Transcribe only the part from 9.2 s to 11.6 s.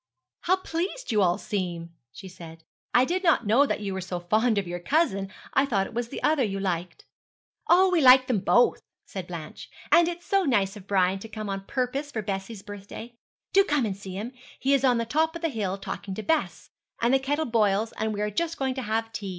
Blanche, 'and it is so nice of Brian to come